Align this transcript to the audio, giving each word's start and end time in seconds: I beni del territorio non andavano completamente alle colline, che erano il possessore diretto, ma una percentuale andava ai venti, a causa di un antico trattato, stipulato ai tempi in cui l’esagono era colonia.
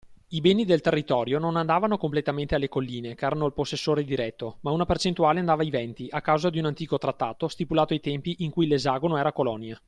I 0.29 0.41
beni 0.41 0.65
del 0.65 0.81
territorio 0.81 1.37
non 1.37 1.57
andavano 1.57 1.95
completamente 1.95 2.55
alle 2.55 2.69
colline, 2.69 3.13
che 3.13 3.23
erano 3.23 3.45
il 3.45 3.53
possessore 3.53 4.03
diretto, 4.03 4.57
ma 4.61 4.71
una 4.71 4.83
percentuale 4.87 5.37
andava 5.41 5.61
ai 5.61 5.69
venti, 5.69 6.07
a 6.09 6.21
causa 6.21 6.49
di 6.49 6.57
un 6.57 6.65
antico 6.65 6.97
trattato, 6.97 7.47
stipulato 7.47 7.93
ai 7.93 7.99
tempi 7.99 8.37
in 8.39 8.49
cui 8.49 8.65
l’esagono 8.65 9.17
era 9.17 9.31
colonia. 9.31 9.79